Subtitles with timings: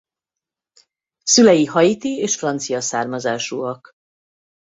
[1.23, 3.91] Szülei haiti és francia származásúak.